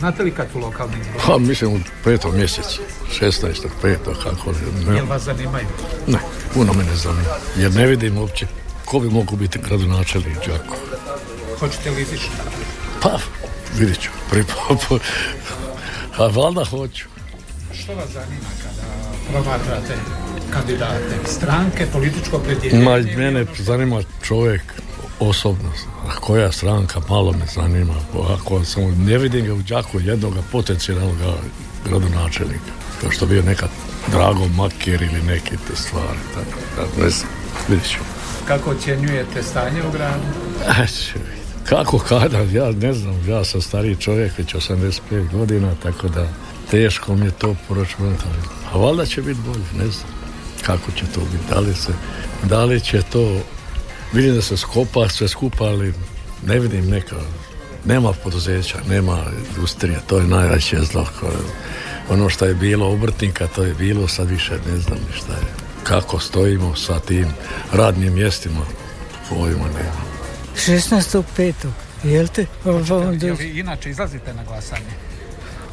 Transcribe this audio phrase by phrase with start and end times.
[0.00, 1.18] Znate li kad su lokalni izbori?
[1.26, 2.82] Pa mislim u petom mjesecu,
[3.20, 3.68] 16.
[3.82, 4.52] petog, kako
[4.86, 5.66] ne, Jel vas zanimaju?
[6.06, 6.18] ne,
[6.54, 8.46] puno me ne zanima, jer ne vidim uopće
[8.84, 10.76] ko bi mogu biti gradonačelnik Đako.
[11.58, 12.28] Hoćete li izići?
[13.02, 13.18] Pa,
[13.78, 14.52] vidjet ću, pripo,
[16.18, 17.04] a valjda hoću.
[17.82, 18.82] Što vas zanima kada
[19.30, 19.94] promatrate
[20.52, 21.16] kandidate?
[21.26, 22.84] Stranke, političko opredjeljenje?
[22.84, 24.62] Ma, mene zanima čovjek
[25.20, 25.70] osobno,
[26.08, 27.94] a koja stranka, malo me zanima,
[28.38, 31.16] ako samo ne vidim ga u Đaku jednog potencijalnog
[31.84, 33.68] gradonačelnika, kao što bio nekad
[34.12, 37.30] Drago Makir ili neke te stvari, tako, ne znam,
[37.68, 37.98] vidjet ću.
[38.46, 40.22] Kako ocjenjujete stanje u gradu?
[41.64, 46.28] Kako kada, ja ne znam, ja sam stariji čovjek, već 85 godina, tako da
[46.70, 48.24] teško mi je to poračunati.
[48.72, 50.20] A valjda će biti bolje, ne znam
[50.62, 51.92] kako će to biti, da li, se,
[52.42, 53.40] da li će to,
[54.12, 55.94] vidim da se skopa sve skupa, ali
[56.42, 57.16] ne vidim neka,
[57.84, 61.06] nema poduzeća, nema industrije, to je najveće zlo.
[61.20, 61.36] koje-
[62.10, 65.46] Ono što je bilo obrtnika, to je bilo, sad više ne znam ni šta je.
[65.82, 67.26] Kako stojimo sa tim
[67.72, 68.60] radnim mjestima,
[69.28, 70.00] pojma nema.
[70.56, 71.52] 16.5.
[72.04, 72.46] Jel te?
[72.64, 74.90] Onda- Jel vi inače izlazite na glasanje?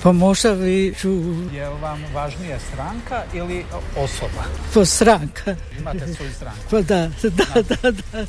[0.03, 1.09] Pa možda vi ću
[1.53, 3.65] Je li vam važnija stranka ili
[3.97, 4.43] osoba?
[4.73, 5.55] po stranka.
[5.79, 6.59] Imate svoju stranku.
[6.71, 8.25] Pa da, da, da, da.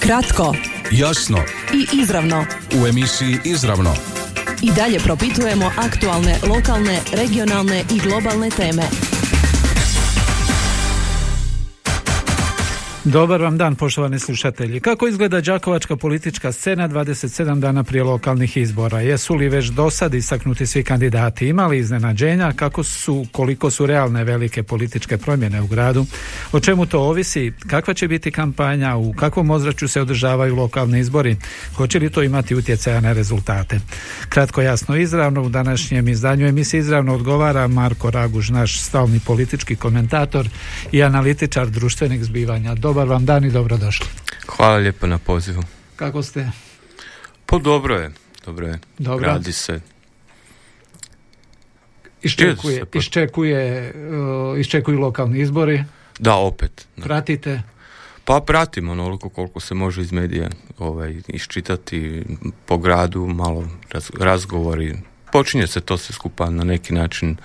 [0.00, 0.54] Kratko
[0.90, 1.38] Jasno
[1.74, 2.44] i izravno.
[2.74, 3.94] u emisiji Izravno.
[4.62, 8.82] I dalje propitujemo aktualne, lokalne, regionalne i globalne teme.
[13.04, 14.80] Dobar vam dan, poštovani slušatelji.
[14.80, 19.00] Kako izgleda đakovačka politička scena 27 dana prije lokalnih izbora?
[19.00, 21.48] Jesu li već do sad istaknuti svi kandidati?
[21.48, 22.52] Imali iznenađenja?
[22.56, 26.06] Kako su, koliko su realne velike političke promjene u gradu?
[26.52, 27.52] O čemu to ovisi?
[27.66, 28.96] Kakva će biti kampanja?
[28.96, 31.36] U kakvom ozračju se održavaju lokalni izbori?
[31.76, 33.80] Hoće li to imati utjecaja na rezultate?
[34.28, 40.48] Kratko, jasno, izravno u današnjem izdanju emisije izravno odgovara Marko Raguž, naš stalni politički komentator
[40.92, 42.74] i analitičar društvenih zbivanja.
[42.74, 44.06] Dobar vam dan i dobrodošli.
[44.48, 45.62] Hvala lijepo na pozivu.
[45.96, 46.50] Kako ste?
[47.46, 48.10] Pa dobro je,
[48.44, 48.78] dobro je.
[48.98, 49.26] Dobro.
[49.26, 49.80] Radi se.
[52.22, 53.60] Iščekuje, se, pa- iščekuje,
[53.92, 55.84] uh, iščekuju lokalni izbori,
[56.18, 56.86] Da, opet.
[56.96, 57.02] Da.
[57.02, 57.62] pratite.
[58.24, 62.24] Pa pratimo onoliko koliko se može iz medija ovaj, iščitati
[62.66, 64.94] po gradu, malo raz- razgovori.
[65.32, 67.36] Počinje se to sve skupa na neki način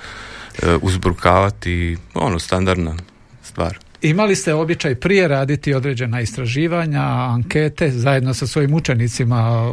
[0.56, 2.96] e, uzburkavati, ono, standardna
[3.44, 3.80] stvar.
[4.02, 9.72] Imali ste običaj prije raditi određena istraživanja, ankete zajedno sa svojim učenicima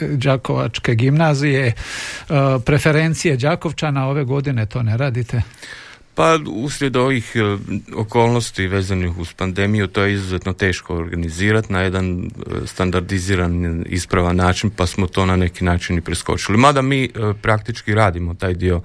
[0.00, 1.72] Đakovačke gimnazije,
[2.64, 5.42] preferencije Đakovčana ove godine to ne radite.
[6.18, 7.56] Pa uslijed ovih e,
[7.96, 12.28] okolnosti vezanih uz pandemiju to je izuzetno teško organizirati na jedan e,
[12.66, 16.58] standardiziran, ispravan način pa smo to na neki način i preskočili.
[16.58, 17.08] Mada mi e,
[17.42, 18.80] praktički radimo taj dio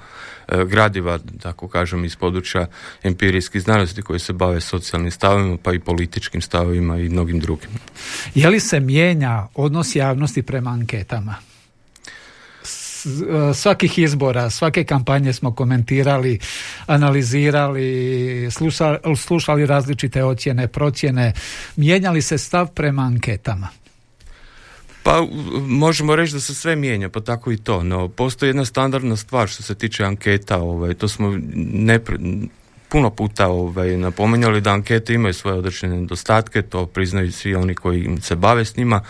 [0.66, 2.68] gradiva, tako kažem, iz područja
[3.04, 7.70] empirijskih znanosti koji se bave socijalnim stavovima pa i političkim stavovima i mnogim drugim.
[8.36, 11.36] Je li se mijenja odnos javnosti prema anketama?
[13.56, 16.40] Svakih izbora, svake kampanje smo komentirali,
[16.88, 17.84] analizirali,
[18.52, 21.34] sluša- slušali različite ocjene, procjene.
[21.75, 23.68] Mijenjali se stav prema anketama?
[25.03, 25.28] Pa
[25.68, 29.47] možemo reći da se sve mijenja, pa tako i to, no postoji jedna standardna stvar
[29.47, 31.28] što se tiče anketa, ovaj, to smo
[31.74, 32.47] nepre-
[32.90, 38.18] puno puta ovaj, napominjali da ankete imaju svoje određene nedostatke, to priznaju svi oni koji
[38.22, 39.02] se bave s njima,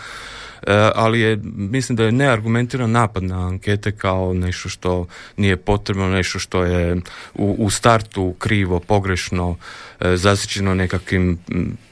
[0.94, 6.38] ali je, mislim da je neargumentiran napad na ankete kao nešto što nije potrebno, nešto
[6.38, 6.96] što je
[7.34, 11.38] u, u startu krivo, pogrešno, e, zasićeno nekakvim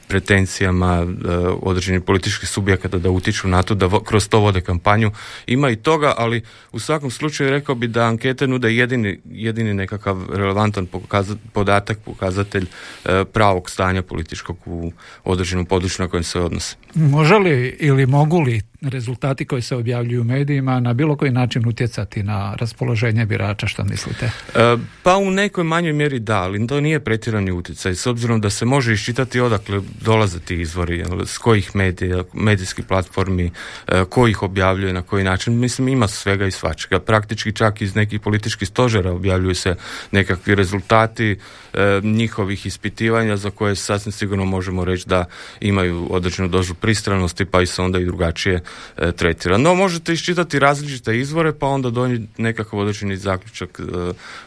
[0.07, 1.29] pretencijama e,
[1.61, 5.11] određenih političkih subjekata da utiču na to da kroz to vode kampanju.
[5.47, 10.25] Ima i toga, ali u svakom slučaju rekao bi da ankete nude jedini, jedini nekakav
[10.33, 14.91] relevantan pokaza- podatak, pokazatelj e, pravog stanja političkog u
[15.23, 16.75] određenom području na kojem se odnose.
[16.95, 21.67] Može li ili mogu li rezultati koji se objavljuju u medijima na bilo koji način
[21.67, 24.25] utjecati na raspoloženje birača, što mislite?
[24.55, 27.95] E, Pa u nekoj manjoj mjeri da, ali to nije pretjerani utjecaj.
[28.03, 33.45] S obzirom da se može iščitati odakle dolaze ti izvori, s kojih medija, medijskih platformi,
[33.87, 36.99] e, ko ih objavljuje, na koji način, mislim ima svega i svačega.
[36.99, 39.75] Praktički čak iz nekih političkih stožera objavljuju se
[40.11, 45.25] nekakvi rezultati e, njihovih ispitivanja za koje sasvim sigurno možemo reći da
[45.61, 48.63] imaju određenu dožu pristranosti pa i se onda i drugačije
[48.97, 49.57] e, tretira.
[49.57, 53.79] No možete iščitati različite izvore pa onda donijeti nekakav određeni zaključak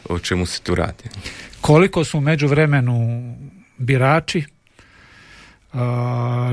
[0.09, 1.03] o čemu se tu radi.
[1.61, 3.35] Koliko su među vremenu
[3.77, 4.43] birači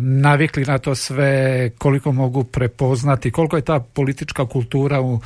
[0.00, 5.20] navikli na to sve, koliko mogu prepoznati, koliko je ta politička kultura u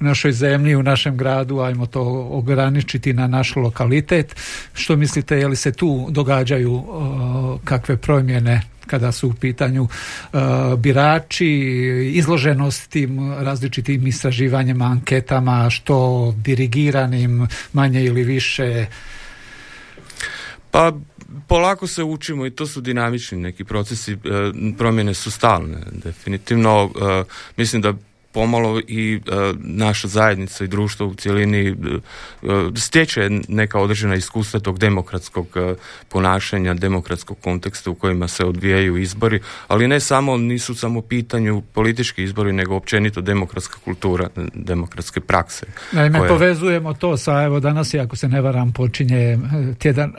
[0.00, 4.36] našoj zemlji, u našem gradu, ajmo to ograničiti na naš lokalitet.
[4.72, 6.84] Što mislite, je li se tu događaju
[7.64, 9.88] kakve promjene kada su u pitanju
[10.78, 11.48] birači,
[12.12, 18.86] izloženost tim različitim istraživanjima, anketama, što dirigiranim, manje ili više?
[20.70, 20.92] Pa
[21.46, 24.16] polako se učimo i to su dinamični neki procesi, e,
[24.78, 25.78] promjene su stalne.
[25.92, 27.24] Definitivno e,
[27.56, 27.94] mislim da
[28.32, 31.74] pomalo i e, naša zajednica i društvo u cjelini e,
[32.76, 35.74] stječe neka određena iskustva tog demokratskog e,
[36.08, 42.22] ponašanja, demokratskog konteksta u kojima se odvijaju izbori, ali ne samo, nisu samo pitanju politički
[42.22, 45.66] izbori, nego općenito demokratska kultura, demokratske prakse.
[45.92, 46.28] Naime, koje...
[46.28, 49.38] povezujemo to sa, evo danas je, ako se ne varam, počinje
[49.78, 50.12] tjedan,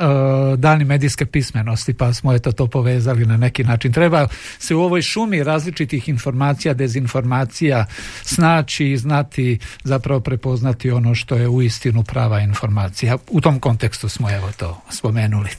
[0.57, 3.93] dani medijske pismenosti, pa smo eto to povezali na neki način.
[3.93, 4.27] Treba
[4.59, 7.85] se u ovoj šumi različitih informacija, dezinformacija,
[8.23, 13.17] snaći i znati zapravo prepoznati ono što je uistinu prava informacija.
[13.29, 15.49] U tom kontekstu smo evo to spomenuli.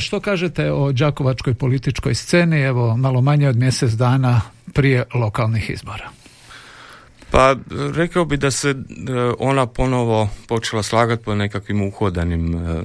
[0.00, 4.40] što kažete o đakovačkoj političkoj sceni, evo malo manje od mjesec dana
[4.72, 6.10] prije lokalnih izbora?
[7.30, 7.56] Pa
[7.94, 8.74] rekao bi da se e,
[9.38, 12.82] ona ponovo počela slagati po nekakvim uhodanim e,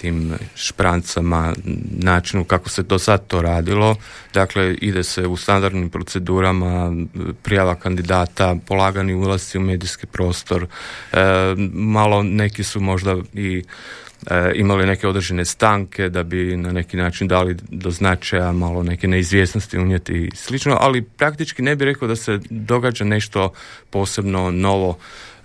[0.00, 1.54] tim šprancama,
[1.90, 3.96] načinu kako se do sad to radilo.
[4.34, 6.92] Dakle, ide se u standardnim procedurama,
[7.42, 10.66] prijava kandidata, polagani ulasci u medijski prostor.
[11.12, 11.16] E,
[11.72, 13.64] malo neki su možda i
[14.54, 19.78] imali neke određene stanke da bi na neki način dali do značaja malo neke neizvjesnosti
[19.78, 23.52] unijeti i slično, ali praktički ne bih rekao da se događa nešto
[23.90, 24.98] posebno novo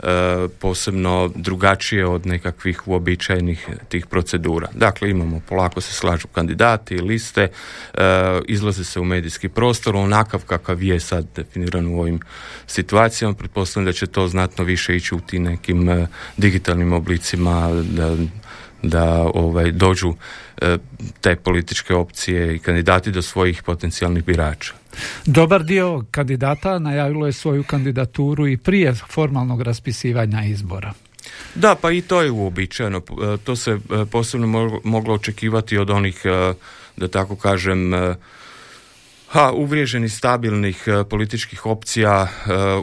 [0.03, 4.67] E, posebno drugačije od nekakvih uobičajenih tih procedura.
[4.73, 7.99] Dakle, imamo, polako se slažu kandidati, liste, e,
[8.47, 12.19] izlaze se u medijski prostor, onakav kakav je sad definiran u ovim
[12.67, 16.07] situacijama, pretpostavljam da će to znatno više ići u tim nekim e,
[16.37, 18.15] digitalnim oblicima, da,
[18.89, 20.13] da ovaj, dođu
[21.21, 24.73] te političke opcije i kandidati do svojih potencijalnih birača.
[25.25, 30.93] Dobar dio kandidata najavilo je svoju kandidaturu i prije formalnog raspisivanja izbora.
[31.55, 32.97] Da, pa i to je uobičajeno.
[32.97, 36.53] E, to se e, posebno moglo očekivati od onih, e,
[36.97, 37.91] da tako kažem,
[39.35, 42.27] ha, uvriježenih stabilnih političkih opcija,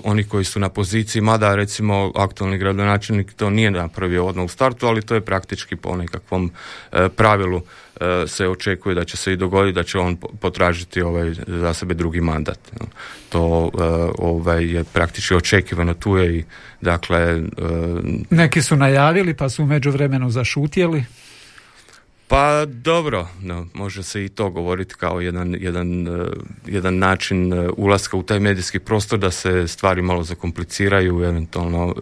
[0.04, 4.86] oni koji su na poziciji, mada recimo aktualni gradonačelnik to nije napravio odmah u startu,
[4.86, 6.50] ali to je praktički po nekakvom
[7.16, 7.62] pravilu
[8.02, 11.94] E, se očekuje da će se i dogoditi da će on potražiti ovaj za sebe
[11.94, 12.58] drugi mandat.
[13.28, 13.82] To e,
[14.18, 16.44] ovaj je praktički očekivano tu je i
[16.80, 17.42] dakle e,
[18.30, 21.04] neki su najavili pa su u međuvremenu zašutjeli.
[22.32, 26.06] Pa dobro, no, može se i to govoriti kao jedan, jedan,
[26.66, 31.94] jedan način ulaska u taj medijski prostor da se stvari malo zakompliciraju, eventualno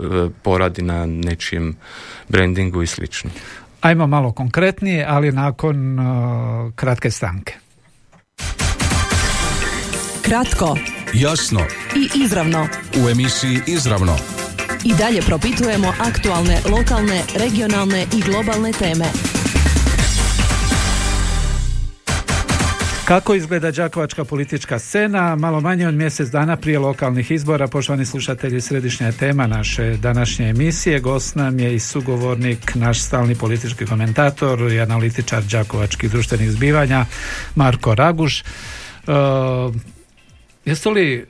[0.42, 1.76] poradi na nečijem
[2.28, 3.30] brandingu i slično.
[3.80, 7.54] Ajmo malo konkretnije, ali nakon uh, kratke stanke.
[10.22, 10.76] Kratko,
[11.14, 11.60] jasno
[11.96, 12.68] i izravno.
[13.04, 14.16] U emisiji Izravno.
[14.84, 19.04] I dalje propitujemo aktualne, lokalne, regionalne i globalne teme.
[23.10, 25.36] Kako izgleda đakovačka politička scena?
[25.36, 31.00] Malo manje od mjesec dana prije lokalnih izbora, poštovani slušatelji, središnja tema naše današnje emisije.
[31.00, 37.06] Gost nam je i sugovornik, naš stalni politički komentator i analitičar đakovačkih društvenih zbivanja,
[37.54, 38.44] Marko Raguš.
[39.06, 39.74] Uh,
[40.64, 41.26] jeste li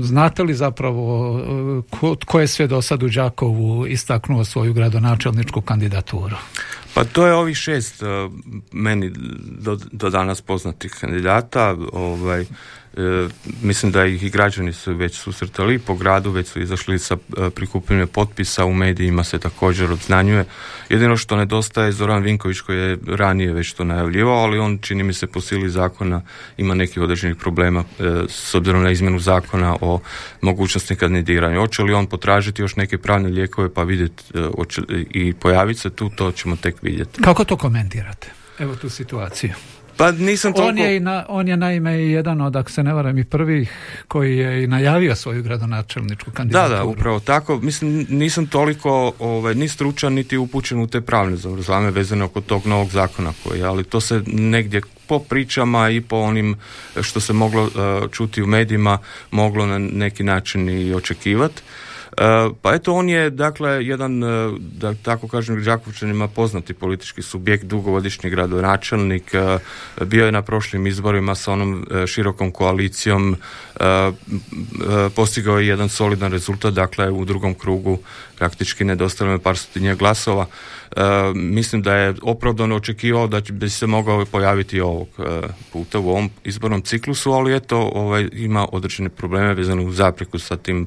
[0.00, 6.36] Znate li zapravo ko, ko je sve do sad u Đakovu istaknuo svoju gradonačelničku kandidaturu?
[6.96, 8.08] Pa to je ovih šest uh,
[8.72, 9.10] meni
[9.60, 11.76] do, do danas poznatih kandidata.
[11.92, 12.46] Ovaj,
[12.96, 13.28] E,
[13.62, 17.50] mislim da ih i građani su već susretali po gradu, već su izašli sa e,
[17.50, 20.44] prikupljenjem potpisa, u medijima se također obznanjuje.
[20.88, 25.12] Jedino što nedostaje Zoran Vinković koji je ranije već to najavljivao, ali on čini mi
[25.12, 26.22] se po sili zakona
[26.56, 30.00] ima nekih određenih problema e, s obzirom na izmjenu zakona o
[30.40, 31.60] mogućnosti kandidiranja.
[31.60, 34.24] Hoće li on potražiti još neke pravne lijekove pa vidjeti
[35.10, 37.22] i pojaviti se tu, to ćemo tek vidjeti.
[37.22, 38.30] Kako to komentirate?
[38.58, 39.52] evo tu situaciju?
[39.96, 40.68] Pa nisam toliko...
[40.68, 43.24] On je, i na, on je naime i jedan od, ako se ne varam, i
[43.24, 43.72] prvih
[44.08, 46.74] koji je i najavio svoju gradonačelničku kandidaturu.
[46.74, 47.56] Da, da, upravo tako.
[47.56, 52.66] Mislim, nisam toliko ovaj, ni stručan, niti upućen u te pravne zavrzlame vezane oko tog
[52.66, 56.56] novog zakona koji, ali to se negdje po pričama i po onim
[57.02, 57.70] što se moglo uh,
[58.12, 58.98] čuti u medijima
[59.30, 61.62] moglo na neki način i očekivati.
[62.16, 67.64] E, pa eto, on je, dakle, jedan, e, da tako kažem, Đakovčanima poznati politički subjekt,
[67.64, 69.58] dugovodišnji gradonačelnik, e,
[70.04, 73.36] bio je na prošlim izborima sa onom širokom koalicijom,
[75.14, 77.98] postigao je jedan solidan rezultat, dakle, u drugom krugu
[78.38, 80.46] praktički nedostajalo par stotinja glasova.
[80.96, 81.00] E,
[81.34, 85.22] mislim da je opravdano očekivao da će se mogao pojaviti ovog e,
[85.72, 90.56] puta u ovom izbornom ciklusu, ali eto ovaj, ima određene probleme vezane u zapreku sa
[90.56, 90.86] tim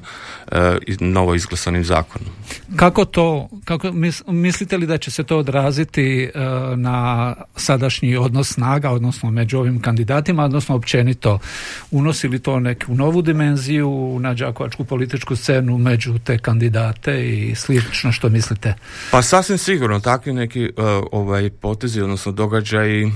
[1.00, 2.28] novo izglasanim zakonom.
[2.76, 3.92] Kako to, kako
[4.26, 6.30] mislite li da će se to odraziti
[6.76, 11.38] na sadašnji odnos snaga, odnosno među ovim kandidatima, odnosno općenito
[11.90, 18.12] unosi li to neku novu dimenziju na đakovačku političku scenu među te kandidate i slično
[18.12, 18.74] što mislite?
[19.10, 23.12] Pa sasvim sigurno takvi neki uh, ovaj potezi odnosno događaji uh,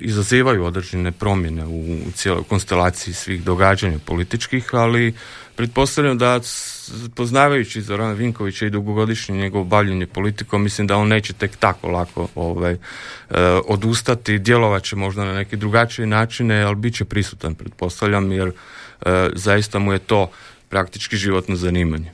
[0.00, 5.14] izazivaju određene promjene u, u cijeloj konstelaciji svih događanja političkih, ali
[5.56, 6.40] pretpostavljam da
[7.14, 12.28] poznavajući Zorana Vinkovića i dugogodišnje njegovo bavljenje politikom, mislim da on neće tek tako lako
[12.34, 13.36] ovaj, uh,
[13.68, 18.52] odustati, djelovat će možda na neke drugačije načine, ali bit će prisutan, pretpostavljam, jer
[19.34, 20.30] zaista mu je to
[20.68, 22.10] praktički životno zanimanje.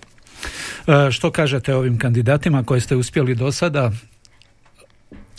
[0.86, 3.92] E, što kažete ovim kandidatima koje ste uspjeli do sada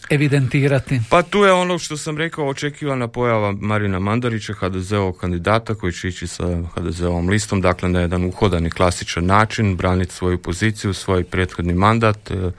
[0.10, 1.02] evidentirati?
[1.10, 6.08] Pa tu je ono što sam rekao, očekivana pojava Marina Mandarića, HDZ-ovog kandidata koji će
[6.08, 6.44] ići sa
[6.76, 12.32] HDZ-ovom listom, dakle na jedan uhodan i klasičan način, braniti svoju poziciju, svoj prethodni mandat
[12.32, 12.52] e, e,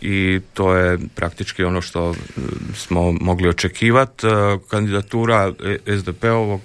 [0.00, 2.14] i to je praktički ono što
[2.74, 4.26] smo mogli očekivati.
[4.70, 5.52] kandidatura
[5.86, 6.60] SDP-ovog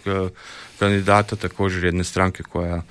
[0.79, 2.81] kandidata, također jedne stranke koja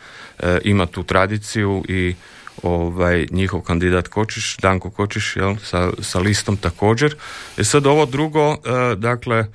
[0.42, 2.14] E, ima tu tradiciju i
[2.62, 7.16] ovaj njihov kandidat Kočiš, Danko Kočiš, jel, sa, sa listom također.
[7.56, 8.56] E sad ovo drugo, e,
[8.96, 9.46] dakle,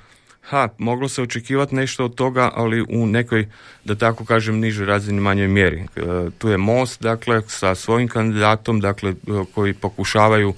[0.48, 3.48] ha, moglo se očekivati nešto od toga, ali u nekoj,
[3.84, 5.80] da tako kažem, nižoj razini manjoj mjeri.
[5.96, 6.00] E,
[6.38, 9.14] tu je Most, dakle, sa svojim kandidatom, dakle,
[9.54, 10.54] koji pokušavaju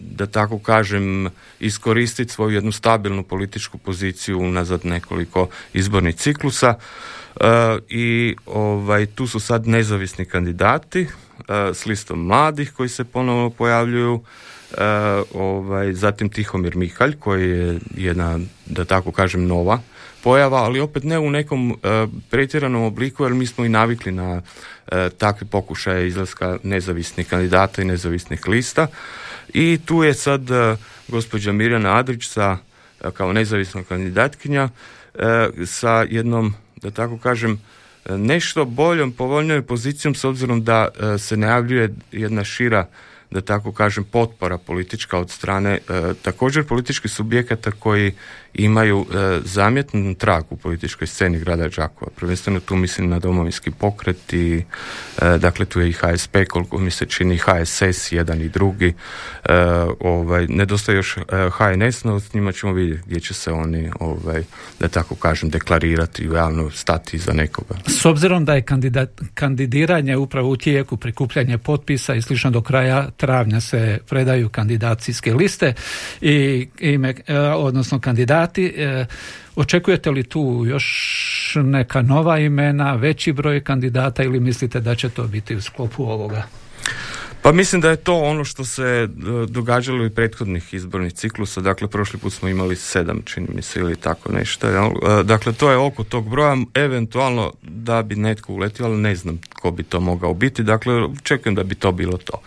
[0.00, 1.28] da tako kažem
[1.60, 6.74] iskoristiti svoju jednu stabilnu političku poziciju unazad nekoliko izbornih ciklusa.
[6.74, 7.44] E,
[7.88, 11.08] i ovaj, tu su sad nezavisni kandidati e,
[11.74, 14.57] s listom mladih koji se ponovno pojavljuju e,
[15.34, 19.80] ovaj, zatim Tihomir Mihalj koji je jedna, da tako kažem, nova
[20.22, 21.78] pojava, ali opet ne u nekom
[22.30, 24.42] pretjeranom obliku jer mi smo i navikli na
[25.18, 28.86] takve pokušaje izlaska nezavisnih kandidata i nezavisnih lista.
[29.54, 30.42] I tu je sad
[31.08, 32.56] gospođa Mirjana Adrić sa,
[33.14, 34.68] kao nezavisna kandidatkinja
[35.66, 37.60] sa jednom da tako kažem,
[38.08, 42.86] nešto boljom, povoljnijom pozicijom s obzirom da e, se najavljuje jedna šira
[43.30, 45.78] da tako kažem potpora politička od strane e,
[46.22, 48.12] također političkih subjekata koji
[48.54, 52.10] imaju e, zamjetan trag u političkoj sceni grada Đakova.
[52.16, 54.64] Prvenstveno tu mislim na domovinski pokret i
[55.22, 58.94] e, dakle tu je i HSP koliko mi se čini HSS jedan i drugi.
[59.44, 59.54] E,
[60.00, 61.16] ovaj, nedostaje još
[61.50, 64.42] HNS, no s njima ćemo vidjeti gdje će se oni ovaj,
[64.80, 67.74] da tako kažem deklarirati i javno stati iza nekoga.
[67.86, 73.10] S obzirom da je kandidat, kandidiranje upravo u tijeku prikupljanje potpisa i slično do kraja
[73.18, 75.74] travnja se predaju kandidacijske liste
[76.20, 77.14] i ime,
[77.56, 79.06] odnosno kandidati E,
[79.56, 85.26] očekujete li tu još neka nova imena, veći broj kandidata ili mislite da će to
[85.26, 86.42] biti u sklopu ovoga?
[87.42, 89.06] Pa mislim da je to ono što se e,
[89.48, 93.96] događalo i prethodnih izbornih ciklusa, dakle prošli put smo imali sedam, čini mi se, ili
[93.96, 94.68] tako nešto.
[94.68, 94.72] E,
[95.24, 99.70] dakle, to je oko tog broja, eventualno da bi netko uletio, ali ne znam ko
[99.70, 102.40] bi to mogao biti, dakle, očekujem da bi to bilo to.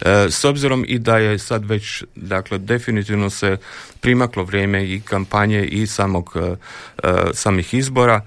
[0.00, 3.56] E, s obzirom i da je sad već, dakle, definitivno se
[4.00, 6.36] primaklo vrijeme i kampanje i samog,
[7.32, 8.20] samih izbora,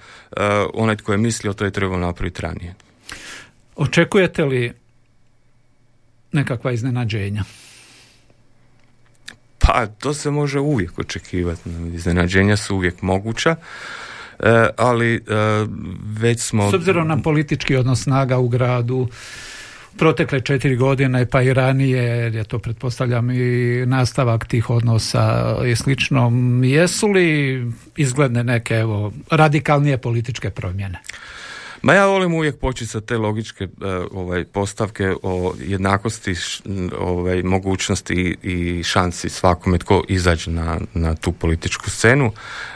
[0.74, 2.76] onaj tko je mislio to je trebalo napraviti ranije.
[3.76, 4.79] Očekujete li
[6.32, 7.44] nekakva iznenađenja?
[9.60, 11.70] Pa to se može uvijek očekivati.
[11.94, 13.56] Iznenađenja su uvijek moguća.
[14.40, 15.20] E, ali e,
[16.20, 16.72] već smo...
[16.72, 19.08] S obzirom na politički odnos snaga u gradu,
[19.98, 25.76] protekle četiri godine pa i ranije, jer je to pretpostavljam i nastavak tih odnosa i
[25.76, 26.32] slično,
[26.64, 31.00] jesu li izgledne neke evo, radikalnije političke promjene?
[31.82, 33.68] Ma ja volim uvijek početi sa te logičke
[34.12, 36.36] ovaj, postavke o jednakosti,
[37.00, 42.32] ovaj, mogućnosti i šansi svakome tko izađe na, na tu političku scenu.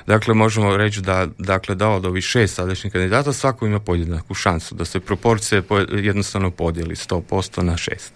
[0.07, 4.75] Dakle, možemo reći da, dakle, da od ovih šest sadašnjih kandidata svako ima podjednaku šansu,
[4.75, 8.13] da se proporcije jednostavno podijeli 100% na šest.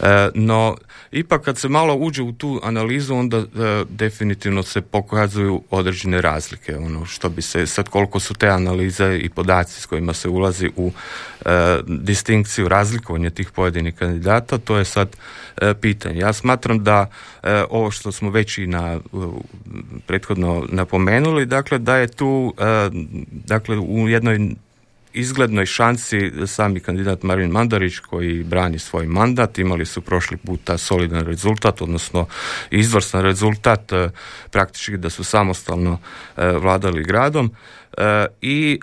[0.00, 0.76] E, no,
[1.12, 3.44] ipak kad se malo uđe u tu analizu, onda e,
[3.88, 6.76] definitivno se pokazuju određene razlike.
[6.76, 10.70] Ono što bi se, sad koliko su te analize i podaci s kojima se ulazi
[10.76, 10.92] u
[11.44, 11.50] e,
[11.86, 15.16] distinkciju razlikovanja tih pojedinih kandidata, to je sad
[15.56, 16.18] e, pitanje.
[16.18, 17.06] Ja smatram da
[17.70, 19.00] ovo što smo već i na
[20.06, 22.54] prethodno napomenuli, dakle da je tu
[23.30, 24.38] dakle u jednoj
[25.16, 31.24] izglednoj šansi sami kandidat Marin Mandarić koji brani svoj mandat, imali su prošli puta solidan
[31.26, 32.26] rezultat, odnosno
[32.70, 34.10] izvrstan rezultat, e,
[34.50, 35.98] praktički da su samostalno
[36.36, 37.50] e, vladali gradom.
[37.96, 38.80] E, i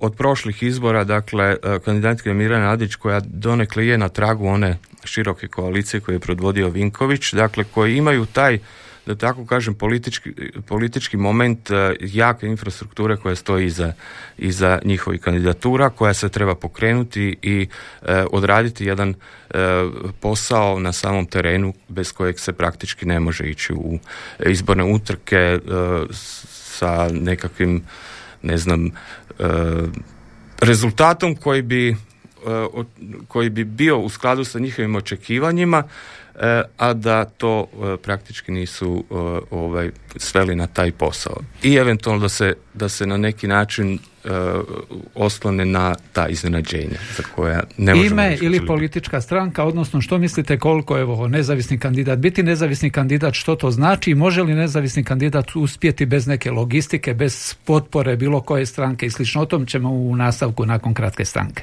[0.00, 6.00] od prošlih izbora, dakle, kandidatkinja Mirjana Adić koja donekle je na tragu one široke koalicije
[6.00, 8.58] koje je predvodio Vinković, dakle, koji imaju taj
[9.08, 10.32] da tako kažem, politički,
[10.66, 13.92] politički moment e, jake infrastrukture koja stoji iza,
[14.38, 17.68] iza njihovih kandidatura, koja se treba pokrenuti i
[18.02, 19.14] e, odraditi jedan e,
[20.20, 23.98] posao na samom terenu bez kojeg se praktički ne može ići u
[24.46, 25.58] izborne utrke
[26.50, 27.82] sa nekakvim,
[28.42, 28.90] ne znam,
[30.60, 31.96] rezultatom koji bi
[33.28, 35.82] koji bi bio u skladu sa njihovim očekivanjima
[36.40, 39.14] E, a da to e, praktički nisu e,
[39.50, 41.36] ovaj, sveli na taj posao.
[41.62, 43.98] I eventualno da se, da se na neki način
[45.14, 50.58] oslone na ta iznenađenja za koja ne možemo Ime ili politička stranka, odnosno što mislite
[50.58, 55.56] koliko evo nezavisni kandidat, biti nezavisni kandidat što to znači i može li nezavisni kandidat
[55.56, 60.16] uspjeti bez neke logistike, bez potpore bilo koje stranke i slično, o tom ćemo u
[60.16, 61.62] nastavku nakon kratke stanke.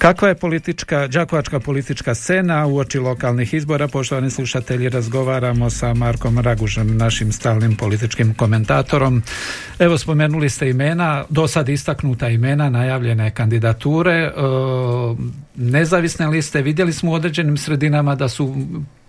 [0.00, 3.88] Kakva je politička, đakovačka politička scena u oči lokalnih izbora?
[3.88, 9.22] Poštovani slušatelji, razgovaramo sa Markom Ragužem, našim stalnim političkim komentatorom.
[9.78, 14.32] Evo, spomenuli ste imena, do sad istaknuta imena, najavljene kandidature, e,
[15.54, 16.62] nezavisne liste.
[16.62, 18.56] Vidjeli smo u određenim sredinama da su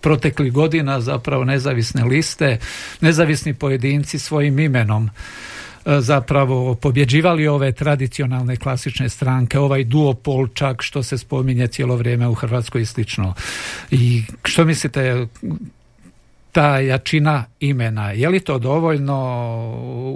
[0.02, 2.58] protekli godina zapravo nezavisne liste,
[3.02, 5.10] nezavisni pojedinci svojim imenom
[5.86, 12.34] zapravo pobjeđivali ove tradicionalne klasične stranke, ovaj duopol čak što se spominje cijelo vrijeme u
[12.34, 13.34] Hrvatskoj i slično.
[13.92, 15.28] I što mislite,
[16.52, 19.18] ta jačina imena, je li to dovoljno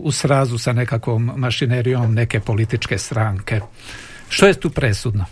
[0.04, 3.60] u srazu sa nekakvom mašinerijom neke političke stranke?
[4.30, 5.26] Što je tu presudno?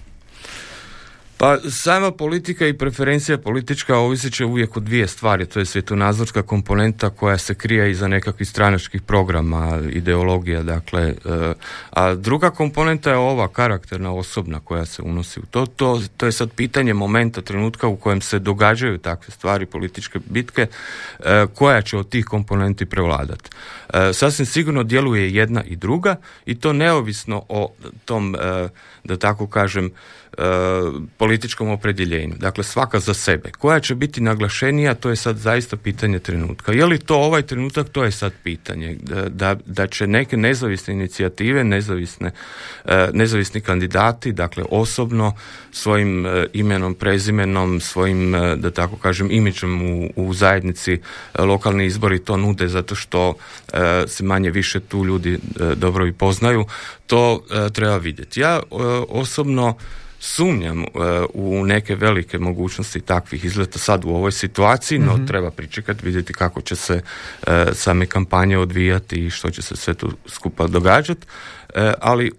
[1.44, 6.42] Pa sama politika i preferencija politička ovisit će uvijek o dvije stvari, to je svjetonazorska
[6.42, 11.54] komponenta koja se krije iza nekakvih stranačkih programa, ideologija, dakle, e,
[11.90, 16.32] a druga komponenta je ova karakterna, osobna koja se unosi u to, to, to je
[16.32, 20.68] sad pitanje momenta, trenutka u kojem se događaju takve stvari, političke bitke,
[21.20, 23.50] e, koja će od tih komponenti prevladati.
[23.94, 27.74] E, sasvim sigurno djeluje jedna i druga i to neovisno o
[28.06, 28.36] tom,
[29.04, 29.92] da tako kažem,
[31.34, 32.36] političkom opredjeljenju.
[32.38, 33.52] Dakle, svaka za sebe.
[33.52, 36.72] Koja će biti naglašenija, to je sad zaista pitanje trenutka.
[36.72, 38.98] Je li to ovaj trenutak, to je sad pitanje.
[39.30, 42.32] Da, da će neke nezavisne inicijative, nezavisne,
[42.86, 45.34] e, nezavisni kandidati, dakle osobno,
[45.72, 51.00] svojim e, imenom, prezimenom, svojim, da tako kažem, imidžom u, u zajednici
[51.40, 53.34] lokalni izbori to nude zato što
[54.08, 55.40] se manje više tu ljudi
[55.76, 56.66] dobro i poznaju,
[57.08, 57.44] to
[57.74, 58.40] treba vidjeti.
[58.40, 58.62] Ja
[59.10, 59.76] osobno
[60.24, 60.86] sumnjam e,
[61.34, 65.26] u neke velike mogućnosti takvih izleta sad u ovoj situaciji, no mhm.
[65.26, 67.02] treba pričekati, vidjeti kako će se
[67.48, 71.28] e, same kampanje odvijati i što će se sve tu skupa događati.
[71.76, 72.32] E, ali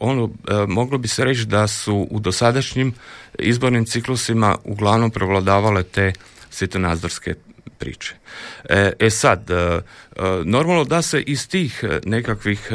[0.00, 0.30] ono,
[0.68, 2.94] moglo bi se reći da su u dosadašnjim
[3.38, 6.12] izbornim ciklusima uglavnom prevladavale te
[6.50, 7.34] svjetonazorske
[7.82, 8.14] priče.
[8.68, 9.80] E, e sad, e, e,
[10.44, 12.72] normalno da se iz tih nekakvih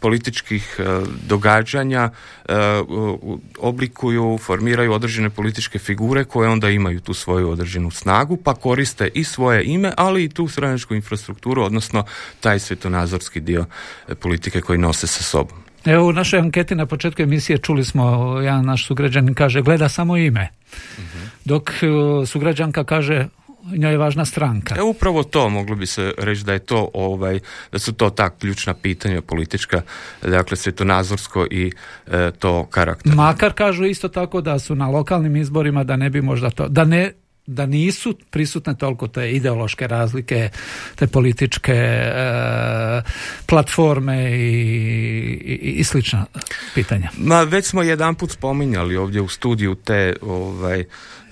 [0.00, 0.80] političkih
[1.26, 2.10] događanja
[3.58, 9.24] oblikuju, formiraju određene političke figure koje onda imaju tu svoju određenu snagu, pa koriste i
[9.24, 12.04] svoje ime, ali i tu stranačku infrastrukturu, odnosno
[12.40, 13.64] taj svjetonazorski dio
[14.20, 15.58] politike koji nose sa sobom.
[15.84, 20.16] Evo u našoj anketi na početku emisije čuli smo, jedan naš sugrađanin kaže gleda samo
[20.16, 20.48] ime.
[20.98, 21.18] Mhm.
[21.44, 21.70] Dok
[22.26, 23.26] sugrađanka kaže
[23.76, 24.74] njoj je važna stranka.
[24.78, 27.40] E, upravo to, moglo bi se reći da je to, ovaj,
[27.72, 29.82] da su to ta ključna pitanja politička,
[30.22, 31.72] dakle svjetonazorsko i
[32.06, 33.14] e, to karakter.
[33.14, 36.84] Makar kažu isto tako da su na lokalnim izborima da ne bi možda to, da
[36.84, 37.12] ne
[37.46, 40.48] da nisu prisutne toliko te ideološke razlike,
[40.94, 43.02] te političke e,
[43.46, 44.52] platforme i,
[45.44, 46.26] i, i slična
[46.74, 47.10] pitanja.
[47.18, 50.84] Ma već smo jedanput spominjali ovdje u studiju te ovaj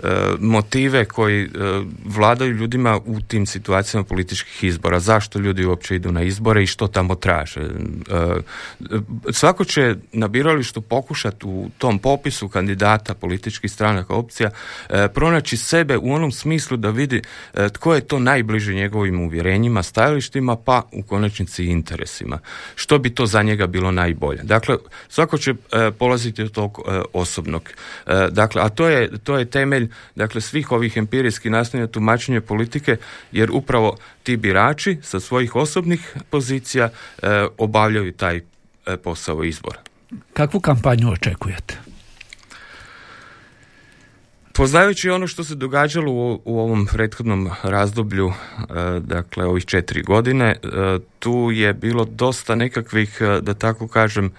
[0.02, 1.48] E, motive koji e,
[2.04, 5.00] vladaju ljudima u tim situacijama političkih izbora.
[5.00, 7.60] Zašto ljudi uopće idu na izbore i što tamo traže.
[7.60, 7.70] E,
[9.32, 14.50] svako će na biralištu pokušati u tom popisu kandidata političkih stranaka opcija
[15.14, 17.22] pronaći sebe u onom smislu da vidi
[17.72, 22.38] tko je to najbliže njegovim uvjerenjima, stajalištima pa u konačnici interesima.
[22.74, 24.42] Što bi to za njega bilo najbolje.
[24.42, 24.76] Dakle,
[25.08, 25.54] svako će
[25.98, 26.80] polaziti od tog
[27.12, 27.70] osobnog.
[28.30, 32.96] Dakle, a to je, to je temelj dakle svih ovih empirijskih nastojanja tumačenja politike
[33.32, 36.88] jer upravo ti birači sa svojih osobnih pozicija
[37.22, 39.78] e, obavljaju taj e, posao izbora.
[40.32, 41.93] Kakvu kampanju očekujete?
[44.56, 50.56] Poznajući ono što se događalo u, u ovom prethodnom razdoblju, e, dakle ovih četiri godine,
[51.18, 54.32] tu je bilo dosta nekakvih, da tako kažem,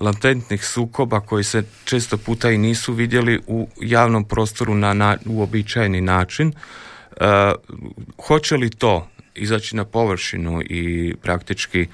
[0.00, 6.00] latentnih sukoba koji se često puta i nisu vidjeli u javnom prostoru na, na uobičajeni
[6.00, 6.52] način.
[7.20, 7.52] E,
[8.26, 11.86] hoće li to izaći na površinu i praktički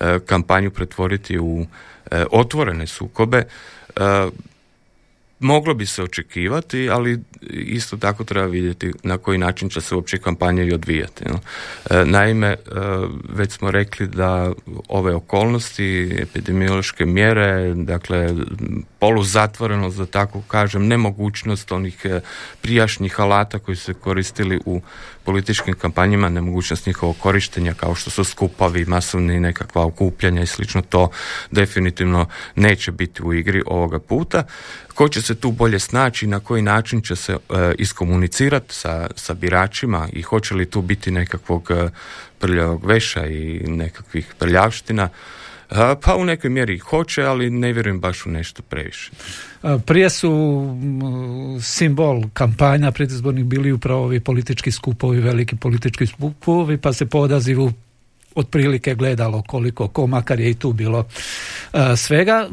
[0.00, 1.66] e, kampanju pretvoriti u
[2.10, 3.44] e, otvorene sukobe?
[5.42, 10.18] Moglo bi se očekivati, ali isto tako treba vidjeti na koji način će se uopće
[10.18, 11.24] kampanja i odvijati.
[11.90, 12.56] E, naime, e,
[13.28, 14.52] već smo rekli da
[14.88, 18.28] ove okolnosti, epidemiološke mjere, dakle
[18.98, 22.20] poluzatvorenost, da tako kažem, nemogućnost onih e,
[22.60, 24.80] prijašnjih alata koji su se koristili u
[25.24, 31.10] političkim kampanjima, nemogućnost njihovog korištenja kao što su skupovi, masovni nekakva okupljanja i slično, to
[31.50, 34.44] definitivno neće biti u igri ovoga puta.
[34.94, 37.38] Ko će se tu bolje snaći, na koji način će se e,
[37.78, 41.88] iskomunicirati sa, sa biračima i hoće li tu biti nekakvog e,
[42.38, 45.08] prljavog veša i nekakvih prljavština,
[46.02, 49.10] pa u nekoj mjeri hoće, ali ne vjerujem baš u nešto previše.
[49.86, 50.66] Prije su
[51.62, 57.72] simbol kampanja predizbornih bili upravo ovi politički skupovi, veliki politički skupovi, pa se po odazivu
[58.34, 61.06] otprilike gledalo koliko ko makar je i tu bilo
[61.96, 62.48] svega.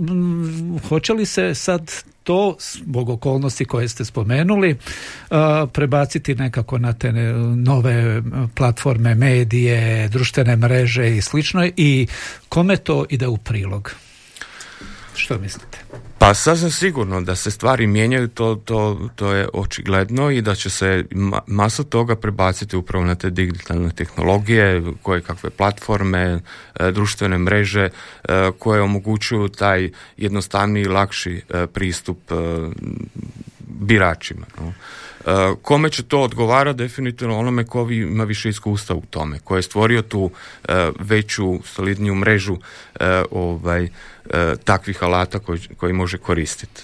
[0.90, 1.92] Hoće li se sad
[2.30, 4.78] to zbog okolnosti koje ste spomenuli
[5.74, 7.12] prebaciti nekako na te
[7.56, 8.22] nove
[8.56, 12.08] platforme, medije, društvene mreže i slično i
[12.50, 13.92] kome to ide u prilog?
[15.16, 15.78] Što mislite?
[16.20, 20.70] Pa sasvim sigurno da se stvari mijenjaju, to, to, to je očigledno i da će
[20.70, 21.06] se
[21.48, 26.40] masa toga prebaciti upravo na te digitalne tehnologije, koje kakve platforme,
[26.80, 32.18] e, društvene mreže e, koje omogućuju taj jednostavniji lakši e, pristup
[33.60, 34.46] biračima.
[34.62, 34.74] No.
[35.62, 40.02] Kome će to odgovara definitivno onome ko ima više iskustva u tome, ko je stvorio
[40.02, 40.32] tu
[41.00, 42.58] veću, solidniju mrežu
[43.32, 43.88] ovaj,
[44.64, 46.82] takvih alata koji, koji može koristiti.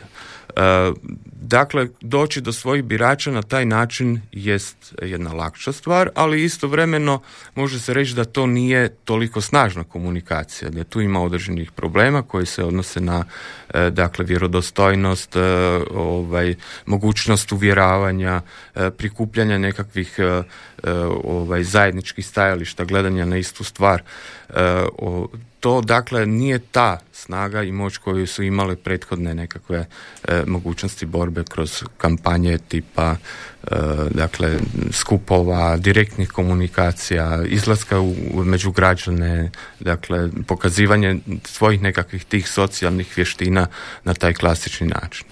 [1.47, 7.21] Dakle, doći do svojih birača na taj način jest jedna lakša stvar, ali istovremeno
[7.55, 12.45] može se reći da to nije toliko snažna komunikacija, da tu ima određenih problema koji
[12.45, 13.25] se odnose na
[13.73, 15.39] e, dakle vjerodostojnost, e,
[15.93, 18.41] ovaj, mogućnost uvjeravanja,
[18.75, 20.19] e, prikupljanja nekakvih
[21.23, 24.03] ovaj, zajedničkih stajališta, gledanja na istu stvar.
[25.65, 29.86] To dakle nije ta snaga i moć koju su imale prethodne nekakve
[30.47, 33.15] mogućnosti borbe kroz kampanje tipa e,
[34.12, 34.60] dakle
[34.91, 43.67] skupova, direktnih komunikacija, izlaska u, među građane, dakle pokazivanje svojih nekakvih tih socijalnih vještina
[44.04, 45.25] na taj klasični način.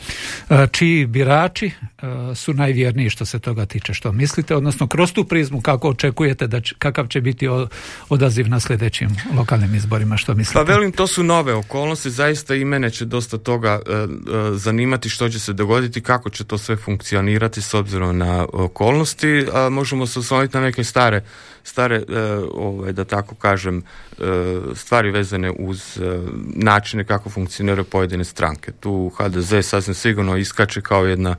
[0.50, 1.72] E, čiji birači e,
[2.36, 3.94] su najvjerniji što se toga tiče?
[3.94, 4.56] Što mislite?
[4.56, 7.48] Odnosno kroz tu prizmu kako očekujete da će, kakav će biti
[8.10, 10.18] odaziv na sljedećim lokalnim izborima?
[10.18, 10.60] Što mislite?
[10.60, 13.80] Pa velim, to su nove okolnosti, zaista i mene će dosta toga
[14.56, 18.23] zanimati što će se dogoditi, kako će to sve funkcionirati s obzirom na
[18.54, 21.24] okolnosti, a možemo se osloniti na neke stare,
[21.64, 22.04] stare e,
[22.54, 23.84] ovaj, da tako kažem, e,
[24.76, 26.20] stvari vezane uz e,
[26.56, 28.72] načine kako funkcioniraju pojedine stranke.
[28.72, 31.36] Tu HDZ sasvim sigurno iskače kao jedna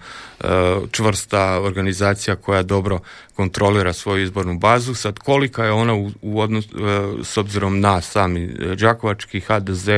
[0.90, 3.00] čvrsta organizacija koja dobro
[3.36, 4.94] kontrolira svoju izbornu bazu.
[4.94, 6.68] Sad kolika je ona u, u odnosu
[7.22, 8.46] s obzirom na sami
[8.78, 9.88] Đakovački HDZ,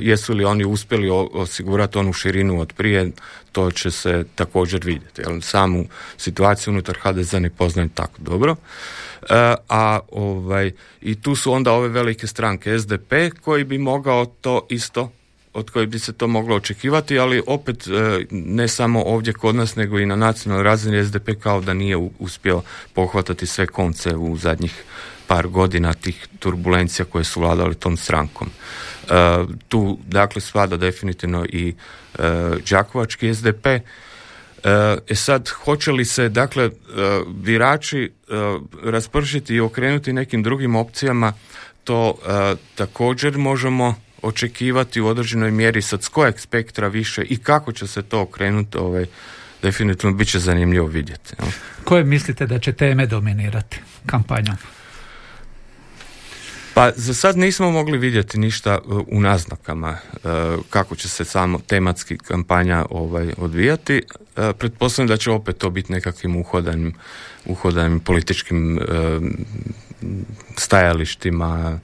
[0.00, 3.10] jesu li oni uspjeli osigurati onu širinu od prije,
[3.52, 5.22] to će se također vidjeti.
[5.22, 5.84] Jer samu
[6.16, 8.56] situaciju unutar HDZ ne poznajem tako dobro.
[9.68, 15.10] A ovaj, i tu su onda ove velike stranke SDP koji bi mogao to isto
[15.54, 19.76] od kojih bi se to moglo očekivati, ali opet e, ne samo ovdje kod nas,
[19.76, 22.62] nego i na nacionalnoj razini SDP kao da nije uspio
[22.94, 24.84] pohvatati sve konce u zadnjih
[25.26, 28.48] par godina tih turbulencija koje su vladali tom strankom.
[28.48, 29.10] E,
[29.68, 31.74] tu dakle spada definitivno i
[32.18, 32.22] e,
[32.70, 33.66] Đakovački SDP.
[35.08, 36.70] E sad, hoće li se dakle
[37.26, 38.12] birači
[38.84, 41.32] raspršiti i okrenuti nekim drugim opcijama,
[41.84, 42.14] to
[42.74, 48.02] također možemo očekivati u određenoj mjeri sad s kojeg spektra više i kako će se
[48.02, 49.06] to okrenuti, ovaj,
[49.62, 51.34] definitivno bit će zanimljivo vidjeti.
[51.84, 54.56] Koje mislite da će teme dominirati kampanjom?
[56.74, 60.20] Pa za sad nismo mogli vidjeti ništa uh, u naznakama uh,
[60.70, 64.02] kako će se samo tematski kampanja ovaj odvijati.
[64.36, 66.94] Uh, pretpostavljam da će opet to biti nekakvim uhodanim,
[67.46, 68.80] uhodanim političkim
[70.56, 71.80] stajalištima,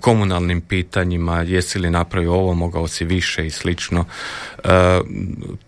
[0.00, 4.04] komunalnim pitanjima, jesi li napravio ovo, mogao si više i slično.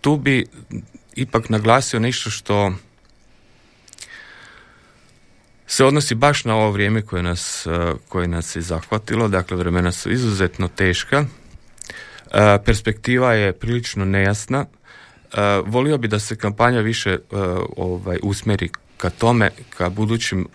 [0.01, 0.47] Tu bi
[1.15, 2.73] ipak naglasio nešto što
[5.71, 7.71] se odnosi baš na ovo vrijeme koje nas, e,
[8.09, 9.29] koje nas je zahvatilo.
[9.29, 11.25] Dakle, vremena su izuzetno teška.
[12.31, 14.65] E, perspektiva je prilično nejasna.
[14.67, 17.19] E, volio bi da se kampanja više
[17.77, 20.49] ovaj, usmjeri ka tome, ka budućim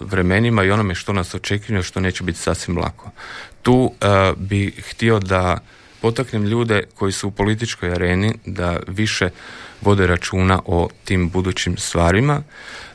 [0.00, 3.10] vremenima i onome što nas očekuje, što neće biti sasvim lako.
[3.62, 3.92] Tu
[4.36, 5.58] bi htio da
[6.00, 9.30] potaknem ljude koji su u političkoj areni da više
[9.86, 12.42] vode računa o tim budućim stvarima,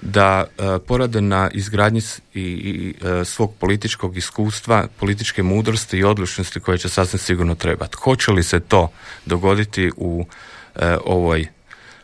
[0.01, 2.01] da e, porade na izgradnji
[2.33, 7.97] i, e, svog političkog iskustva, političke mudrosti i odlučnosti koje će sasvim sigurno trebati.
[7.97, 8.91] Hoće li se to
[9.25, 10.25] dogoditi u
[10.75, 11.47] e, ovoj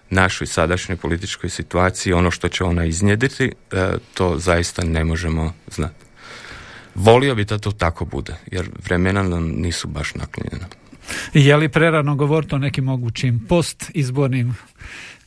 [0.09, 3.51] našoj sadašnjoj političkoj situaciji, ono što će ona iznjediti,
[4.13, 6.05] to zaista ne možemo znati.
[6.95, 10.65] Volio bi da to tako bude, jer vremena nam nisu baš naklonjena.
[11.33, 14.55] Je li prerano govoriti o nekim mogućim post izbornim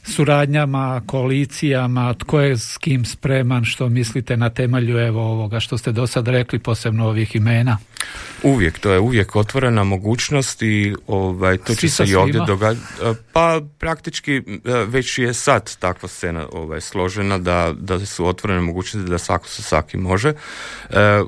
[0.03, 5.93] suradnjama, koalicijama, tko je s kim spreman, što mislite na temelju evo ovoga što ste
[5.93, 7.79] do sad rekli, posebno ovih imena?
[8.43, 12.87] Uvijek, to je uvijek otvorena mogućnost i ovaj, to će se i ovdje događati.
[13.33, 14.43] Pa praktički e,
[14.87, 19.63] već je sad takva scena ovaj, složena da, da su otvorene mogućnosti da svako sa
[19.63, 20.29] svakim može.
[20.29, 20.35] E,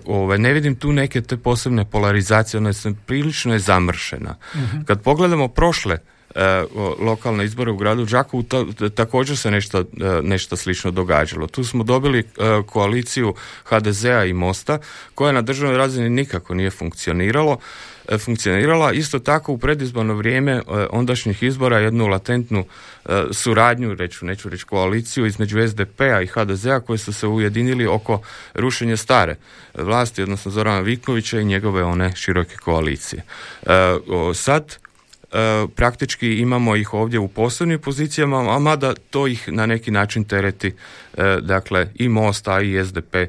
[0.07, 4.37] ovaj, ne vidim tu neke te posebne polarizacije, ona je prilično je zamršena.
[4.55, 6.22] uh Kad pogledamo prošle E,
[6.99, 8.45] lokalne izbore u gradu Đakovu
[8.95, 9.85] također se nešto, e,
[10.23, 11.47] nešto slično događalo.
[11.47, 12.25] Tu smo dobili e,
[12.67, 14.79] koaliciju HDZ-a i Mosta
[15.15, 17.57] koja na državnoj razini nikako nije funkcioniralo
[18.19, 18.93] funkcionirala.
[18.93, 22.65] Isto tako u predizborno vrijeme ondašnjih izbora jednu latentnu
[23.33, 28.21] suradnju, reću, neću reći koaliciju između SDP-a i HDZ-a koji su se ujedinili oko
[28.55, 29.37] rušenja stare
[29.75, 33.23] vlasti, odnosno Zorana Vikovića i njegove one široke koalicije.
[34.35, 34.82] Sad E,
[35.77, 40.67] praktički imamo ih ovdje u posebnim pozicijama, a mada to ih na neki način tereti
[40.69, 40.73] e,
[41.41, 43.29] dakle i Most, a i SDP e,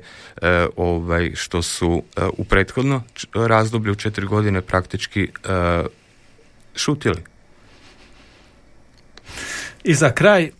[0.76, 2.04] ovaj, što su
[2.38, 5.30] u prethodno razdoblju četiri godine praktički
[6.76, 7.24] šutili.
[9.84, 10.52] I za kraj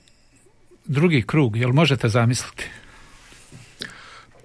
[0.86, 2.66] drugi krug, jel možete zamisliti?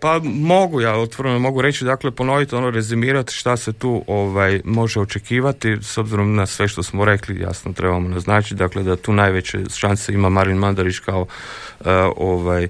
[0.00, 5.00] Pa mogu ja otvoreno mogu reći, dakle ponoviti ono rezimirati šta se tu ovaj može
[5.00, 9.58] očekivati s obzirom na sve što smo rekli, jasno trebamo naznačiti, dakle da tu najveće
[9.76, 12.68] šanse ima Marin Mandarić kao uh, ovaj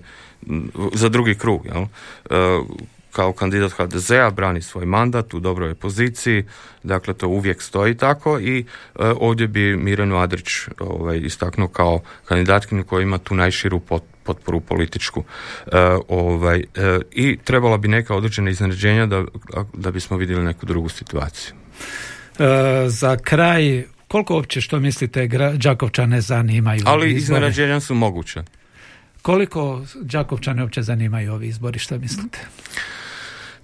[0.95, 1.83] za drugi krug, jel?
[1.83, 2.67] Uh,
[3.13, 6.45] kao kandidat HDZ-a brani svoj mandat u dobroj poziciji,
[6.83, 8.65] dakle to uvijek stoji tako i
[8.95, 14.61] uh, ovdje bi Mirenu Adrić ovaj, istaknuo kao kandidatkinju koja ima tu najširu pot, potporu
[14.61, 15.25] političku.
[15.67, 19.25] E, ovaj, e, I trebala bi neka određena iznenađenja da,
[19.73, 21.55] da bismo vidjeli neku drugu situaciju.
[22.39, 26.83] E, za kraj, koliko uopće što mislite Đakovčane zanimaju?
[26.87, 28.43] Ali iznenađenja su moguće.
[29.23, 32.39] Koliko Đakovčane uopće zanimaju ovi izbori, što mislite?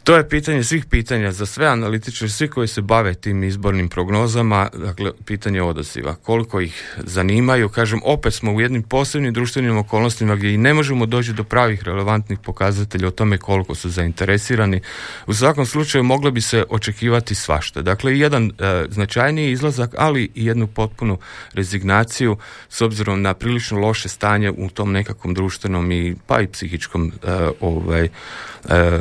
[0.04, 4.68] To je pitanje svih pitanja za sve analitičare, svi koji se bave tim izbornim prognozama,
[4.74, 6.14] dakle pitanje odaziva.
[6.14, 11.06] Koliko ih zanimaju, kažem, opet smo u jednim posebnim društvenim okolnostima gdje i ne možemo
[11.06, 14.80] doći do pravih relevantnih pokazatelja o tome koliko su zainteresirani.
[15.26, 17.82] U svakom slučaju moglo bi se očekivati svašta.
[17.82, 21.18] Dakle, jedan e, značajniji izlazak, ali i jednu potpunu
[21.52, 22.36] rezignaciju
[22.68, 27.48] s obzirom na prilično loše stanje u tom nekakvom društvenom i pa i psihičkom e,
[27.60, 29.00] ovaj, e,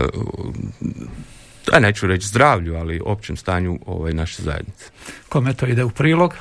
[1.71, 4.86] aj neću reći zdravlju, ali općem stanju ovaj, naše zajednice.
[5.29, 6.34] Kome to ide u prilog?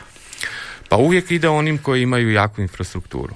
[0.88, 3.34] Pa uvijek ide onim koji imaju jaku infrastrukturu,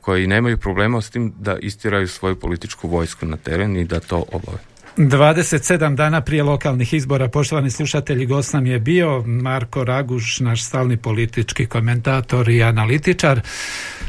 [0.00, 4.24] koji nemaju problema s tim da istiraju svoju političku vojsku na teren i da to
[4.32, 4.58] obave.
[4.96, 10.96] 27 dana prije lokalnih izbora, poštovani slušatelji, gost nam je bio Marko Raguš, naš stalni
[10.96, 13.40] politički komentator i analitičar.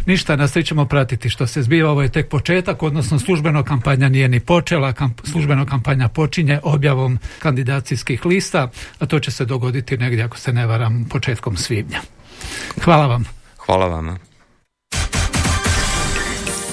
[0.05, 4.27] Ništa, nastavit ćemo pratiti što se zbiva, ovo je tek početak, odnosno službeno kampanja nije
[4.27, 8.69] ni počela, kamp, službeno kampanja počinje objavom kandidacijskih lista,
[8.99, 12.01] a to će se dogoditi negdje, ako se ne varam, početkom svibnja.
[12.83, 13.23] Hvala vam.
[13.57, 14.32] Hvala vama.